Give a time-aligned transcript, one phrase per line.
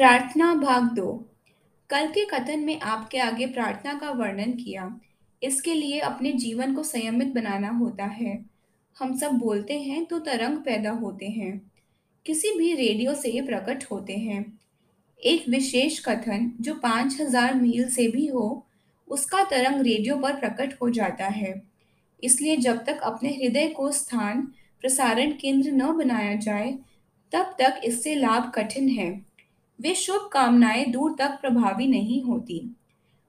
[0.00, 1.06] प्रार्थना भाग दो।
[1.90, 4.88] कल के कथन में आपके आगे प्रार्थना का वर्णन किया।
[5.42, 8.32] इसके लिए अपने जीवन को संयमित बनाना होता है।
[8.96, 11.52] हम सब बोलते हैं तो तरंग पैदा होते हैं।
[12.26, 14.58] किसी भी रेडियो से ये प्रकट होते हैं।
[15.22, 18.66] एक विशेष कथन जो पाँच हज़ार मील से भी हो,
[19.08, 21.62] उसका तरंग रेडियो पर प्रकट हो जाता है।
[22.22, 24.42] इसलिए जब तक अपने हृदय को स्थान
[24.82, 26.78] प्रसारण केंद्र न बनाया जाए,
[27.32, 29.29] तब तक इससे लाभ कठिन है।
[29.80, 32.76] वे शुभ कामनाएँ दूर तक प्रभावी नहीं होती।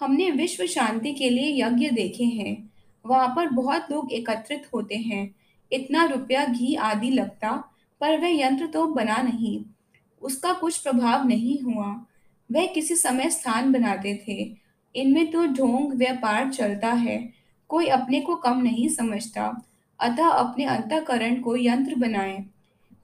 [0.00, 2.70] हमने विश्व शांति के लिए यज्ञ देखे हैं।
[3.06, 5.34] वहाँ पर बहुत लोग एकत्रित होते हैं।
[5.72, 7.64] इतना रुपया, घी आदि लगता,
[8.00, 9.64] पर वह यंत्र तो बना नहीं।
[10.22, 12.04] उसका कुछ प्रभाव नहीं हुआ।
[12.52, 14.56] वह किसी समय स्थान बनाते थे।
[14.96, 17.32] इनमें तो ढोंग, व्यापार चलता है।
[17.68, 19.66] कोई अपने को कम नहीं समझता।
[20.00, 22.44] अतः अपने अंतकरण को यंत्र बनाए।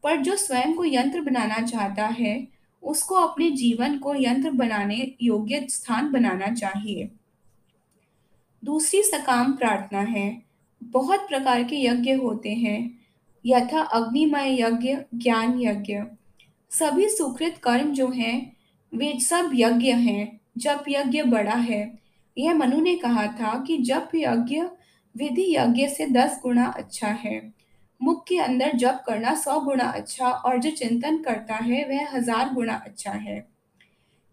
[0.02, 2.57] पर जो स्वयं को यंत्र बनाना चाहता है
[2.88, 7.10] उसको अपने जीवन को यंत्र बनाने योग्य स्थान बनाना चाहिए।
[8.64, 10.42] दूसरी सकाम प्रार्थना है।
[10.82, 12.98] बहुत प्रकार के यज्ञ होते हैं।
[13.46, 15.98] यथा अग्निमय यज्ञ, ज्ञान यज्ञ।
[16.70, 18.56] सभी सुकृत कर्म जो हैं,
[18.94, 21.98] वे सब यज्ञ हैं जप यज्ञ बड़ा है।
[22.38, 24.62] यह मनु ने कहा था कि जप यज्ञ,
[25.16, 27.57] विधि यज्ञ से दस गुना अच्छा है।
[28.00, 32.52] मुख के अंदर जप करना सौ गुना अच्छा और जो चिंतन करता है, वह हज़ार
[32.54, 33.38] गुना अच्छा है।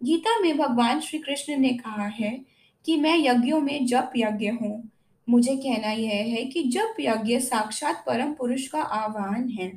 [0.02, 2.40] गीता में भगवान श्री कृष्ण ने कहा है
[2.86, 4.92] कि मैं यज्ञों में जप यज्ञ हूँ।
[5.28, 9.72] मुझे कहना यह है कि जप यज्ञ साक्षात परम पुरुष का आह्वान है।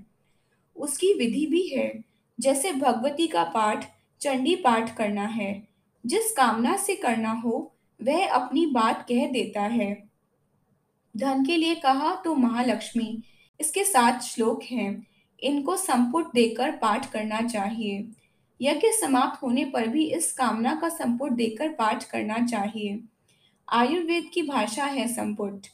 [0.77, 1.93] उसकी विधि भी है,
[2.39, 3.87] जैसे भगवती का पाठ,
[4.21, 5.69] चंडी पाठ करना है।
[6.05, 9.93] जिस कामना से करना हो, वह अपनी बात कह देता है।
[11.15, 13.23] धन के लिए कहा तो महालक्ष्मी
[13.61, 15.07] इसके सात श्लोक हैं।
[15.43, 18.09] इनको संपुट देकर पाठ करना चाहिए।
[18.61, 23.01] यज्ञ समाप्त होने पर भी इस कामना का संपुट देकर पाठ करना चाहिए।
[23.69, 25.67] आयुर्वेद की भाषा है संपुट।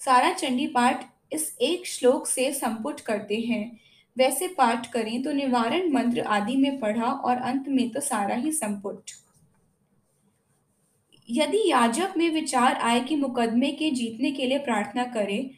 [0.00, 3.80] सारा चंडी पाठ इस एक श्लोक से संपुट करते हैं।
[4.16, 8.52] वैसे पाठ करें तो निवारण मंत्र आदि में पढ़ा और अंत में तो सारा ही
[8.52, 9.10] संपुट।
[11.30, 15.50] यदि याजक में विचार आए कि मुकदमे के जीतने के लिए प्रार्थना करे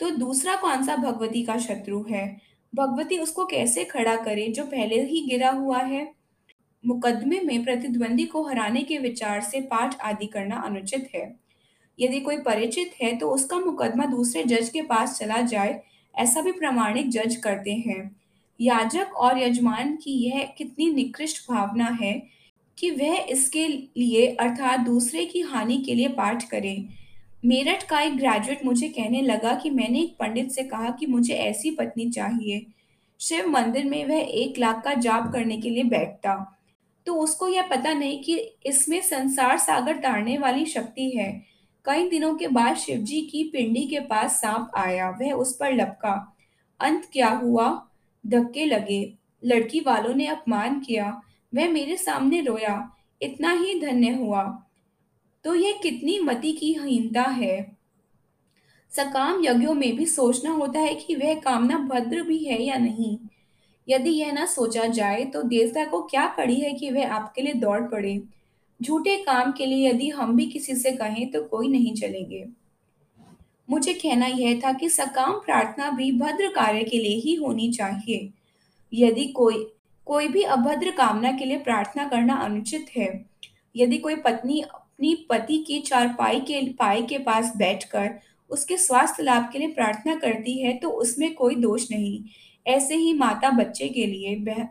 [0.00, 2.40] तो दूसरा कौन सा भगवती का शत्रु है?
[2.72, 6.06] भगवती उसको कैसे खड़ा करे जो पहले ही गिरा हुआ है?
[6.84, 11.34] मुकदमे में प्रतिद्वंदी को हराने के विचार से पाठ आदि करना अनुचित है।
[11.98, 15.80] यदि कोई परिचित है तो उसका मुकदमा दूसरे जज के पास चला जाए,
[16.14, 18.16] ऐसा भी प्रमाणिक जज करते हैं।
[18.60, 22.12] याजक और यजमान की यह कितनी निकृष्ट भावना है
[22.78, 26.76] कि वह इसके लिए अर्थात दूसरे की हानि के लिए पाठ करे।
[27.44, 31.34] मेरठ का एक ग्रेजुएट मुझे कहने लगा कि मैंने एक पंडित से कहा कि मुझे
[31.34, 32.66] ऐसी पत्नी चाहिए।
[33.20, 36.60] शिव मंदिर में वह एक लाख का जाप करने के लिए बैठता।
[37.06, 41.42] तो उसको यह पता नहीं कि इसमें संसार सागर तारने वाली शक्ति है।
[41.84, 46.36] कई दिनों के बाद शिवजी की पिंडी के पास सांप आया, वह उस पर लपका।
[46.80, 47.88] अंत क्या हुआ?
[48.26, 51.22] धक्के लगे। लड़की वालों ने अपमान किया।
[51.54, 52.90] वह मेरे सामने रोया।
[53.22, 54.64] इतना ही धन्य हुआ।
[55.44, 57.76] तो यह कितनी मति की हीनता है।
[58.92, 63.16] सकाम यज्ञों में भी सोचना होता है कि वह कामना भद्र भी है या नहीं।
[63.88, 67.54] यदि यह ना सोचा जाए तो देवता को क्या पड़ी है कि वह आपके लिए
[67.54, 68.22] दौड़ पड़े।
[68.82, 72.44] झूठे काम के लिए यदि हम भी किसी से कहें तो कोई नहीं चलेंगे।
[73.70, 78.30] मुझे कहना यह था कि सकाम प्रार्थना भी भद्र कार्य के लिए ही होनी चाहिए।
[78.92, 79.66] यदि कोई
[80.06, 83.24] कोई भी अभद्र कामना के लिए प्रार्थना करना अनुचित है।
[83.76, 84.62] यदि कोई पत्नी
[84.98, 88.14] अपनी पति की चारपाई के पाई के पास बैठकर
[88.50, 92.22] उसके स्वास्थ्य लाभ के लिए प्रार्थना करती है तो उसमें कोई दोष नहीं।
[92.66, 94.62] ऐसे ही माता बच्चे के लिए बह,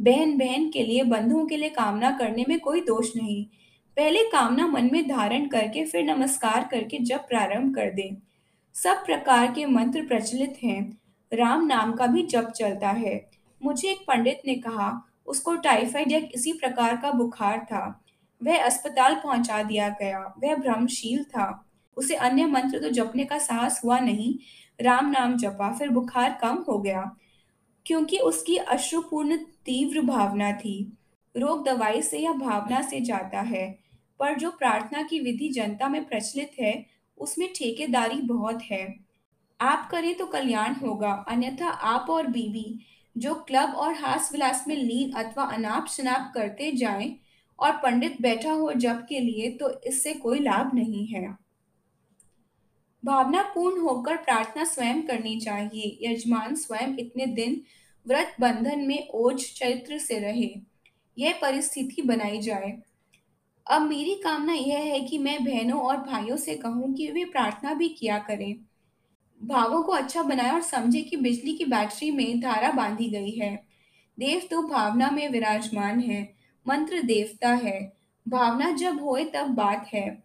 [0.00, 3.44] बहन बहन के लिए बंधुओं के लिए कामना करने में कोई दोष नहीं।
[3.96, 8.16] पहले कामना मन में धारण करके फिर नमस्कार करके जब प्रारंभ कर दें।
[8.74, 10.98] सब प्रकार के मंत्र प्रचलित हैं।
[11.32, 13.14] राम नाम का भी जप चलता है।
[13.60, 14.90] मुझे एक पंडित ने कहा
[15.26, 18.02] उसको टाइफाइड या किसी प्रकार का बुखार था।
[18.42, 23.80] वह अस्पताल पहुँचा दिया गया। वह भ्रमशील था। उसे अन्य मंत्र तो जपने का साहस
[23.84, 24.34] हुआ नहीं।
[24.80, 27.16] राम नाम जपा, फिर बुखार कम हो गया,
[27.86, 30.98] क्योंकि उसकी अश्रुपूर्ण तीव्र भावना थी।
[31.36, 33.78] रोग दवाई से या भावना से जाता है,
[34.20, 36.86] पर जो प्रार्थना की विधि जनता में प्रचलित है,
[37.18, 38.94] उसमें ठेकेदारी बहुत है।
[39.60, 42.80] आप करें तो कल्याण होगा, अन्यथा आप और बीवी,
[43.16, 47.16] जो क्लब और हास विलास में लीन अथवा अनाप शनाप करते जाएँ
[47.58, 51.36] और पंडित बैठा हो जप के लिए तो इससे कोई लाभ नहीं है।
[53.02, 57.60] भावना पूर्ण होकर प्रार्थना स्वयं करनी चाहिए। यजमान स्वयं इतने दिन
[58.06, 60.54] व्रत बंधन में ओज चरित्र से रहे।
[61.18, 62.82] यह परिस्थिति बनाई जाए।
[63.66, 67.74] अब मेरी कामना यह है कि मैं बहनों और भाइयों से कहूँ कि वे प्रार्थना
[67.74, 68.56] भी किया करें।
[69.40, 73.66] भावों को अच्छा बनाए और समझे कि बिजली की बैटरी में धारा बांधी गई है।
[74.18, 76.35] देव तो भावना में विराजमान है।
[76.68, 77.92] मंत्र देवता है।
[78.28, 80.22] भावना जब होए तब बात है,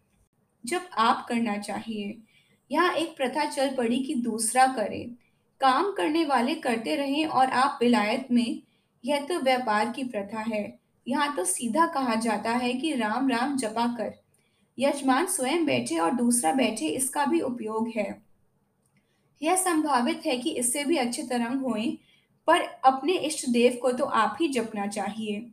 [0.65, 2.17] जब आप करना चाहिए।
[2.71, 4.99] यहाँ एक प्रथा चल पड़ी कि दूसरा करे।
[5.61, 8.61] काम करने वाले करते रहें और आप विलायत में,
[9.05, 13.57] यह तो व्यापार की प्रथा है। यहाँ तो सीधा कहा जाता है कि राम राम
[13.57, 14.13] जपा कर।
[14.79, 18.21] यजमान स्वयं बैठे और दूसरा बैठे, इसका भी उपयोग है।
[19.41, 21.97] यह संभावित है कि इससे भी अच्छे तरंग होएँ,
[22.47, 25.51] पर अपने इष्ट देव को तो आप ही जपना चाहिए।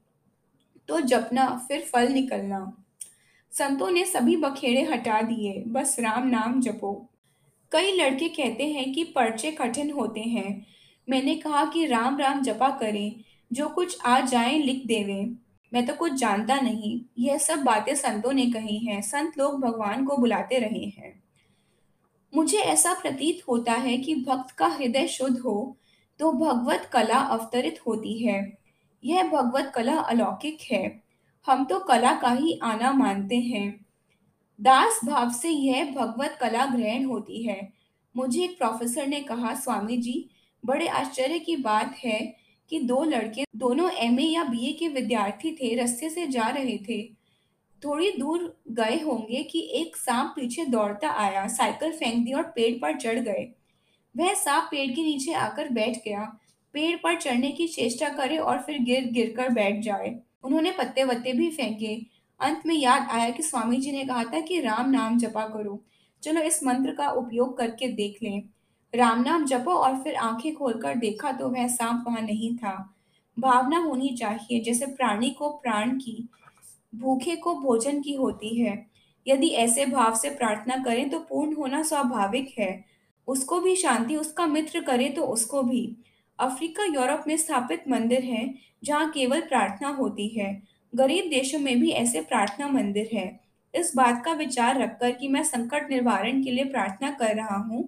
[0.88, 2.84] तो जपना, फिर फल निकलना।
[3.52, 7.08] संतों ने सभी बखेड़े हटा दिए, बस राम नाम जपो।
[7.72, 10.66] कई लड़के कहते हैं कि पर्चे कठिन होते हैं।
[11.08, 15.36] मैंने कहा कि राम राम जपा करें, जो कुछ आ जाए लिख देवें।
[15.74, 20.04] मैं तो कुछ जानता नहीं, यह सब बातें संतों ने कही हैं। संत लोग भगवान
[20.04, 21.22] को बुलाते रहे हैं।
[22.34, 25.76] मुझे ऐसा प्रतीत होता है कि भक्त का हृदय शुद्ध हो
[26.20, 28.57] तो भगवत कला अवतरित होती है।
[29.04, 31.02] यह भगवत कला अलौकिक है।
[31.46, 33.86] हम तो कला का ही आना मानते हैं।
[34.60, 37.72] दास भाव से यह भगवत कला ग्रहण होती है।
[38.16, 40.28] मुझे एक प्रोफेसर ने कहा, स्वामी जी,
[40.64, 42.36] बड़े आश्चर्य की बात है
[42.70, 47.02] कि दो लड़के दोनों एमए या बीए के विद्यार्थी थे, रस्ते से जा रहे थे।
[47.84, 52.78] थोड़ी दूर गए होंगे कि एक सांप पीछे दौड़ता आया, साइकिल फेंक दी और पेड़
[52.82, 53.54] पर चढ़ गए।
[54.16, 56.38] वह सांप पेड़ के नीचे आकर बैठ गया।
[56.72, 61.04] पेड़ पर चढ़ने की चेष्टा करे और फिर गिर गिर कर बैठ जाए। उन्होंने पत्ते
[61.04, 61.94] वत्ते भी फेंके।
[62.40, 65.84] अंत में याद आया कि स्वामी जी ने कहा था कि राम नाम जपा करो।
[66.22, 68.42] चलो इस मंत्र का उपयोग करके देख लें।
[68.94, 72.94] राम नाम जपो और फिर आँखें खोलकर देखा तो वह सांप वहाँ नहीं था।
[73.38, 76.28] भावना होनी चाहिए, जैसे प्राणी को प्राण की,
[76.94, 78.86] भूखे को भोजन की होती है।
[79.26, 82.84] यदि ऐसे भाव से प्रार्थना करें तो पूर्ण होना स्वाभाविक है।
[83.28, 85.96] उसको भी शांति, उसका मित्र करे तो उसको भी।
[86.38, 88.54] अफ्रीका, यूरोप में स्थापित मंदिर हैं,
[88.84, 90.62] जहाँ केवल प्रार्थना होती है।
[90.92, 93.40] गरीब देशों में भी ऐसे प्रार्थना मंदिर है।
[93.74, 97.82] इस बात का विचार रखकर कि मैं संकट निवारण के लिए प्रार्थना कर रहा हूँ,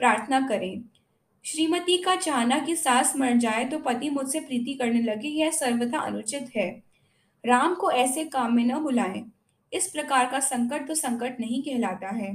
[0.00, 0.82] प्रार्थना करें।
[1.44, 5.98] श्रीमती का चाहना कि सास मर जाए तो पति मुझसे प्रीति करने लगे, यह सर्वथा
[5.98, 6.68] अनुचित है।
[7.44, 9.24] राम को ऐसे काम में न बुलाएँ।
[9.72, 12.32] इस प्रकार का संकट तो संकट नहीं कहलाता है।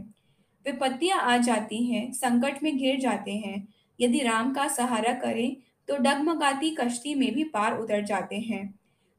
[0.66, 3.68] विपत्तियाँ आ जाती हैं, संकट में घिर जाते हैं।
[4.00, 5.56] यदि राम का सहारा करें
[5.88, 8.64] तो डगमगाती कश्ती में भी पार उतर जाते हैं।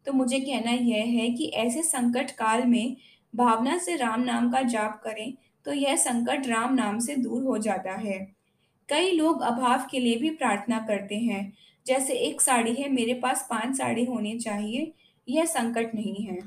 [0.06, 2.96] तो मुझे कहना यह है कि ऐसे संकट काल में
[3.34, 5.32] भावना से राम नाम का जाप करें
[5.66, 8.18] तो यह संकट राम नाम से दूर हो जाता है।
[8.88, 11.52] कई लोग अभाव के लिए भी प्रार्थना करते हैं,
[11.86, 14.92] जैसे एक साड़ी है, मेरे पास पाँच साड़ी होनी चाहिए,
[15.28, 16.38] यह संकट नहीं है।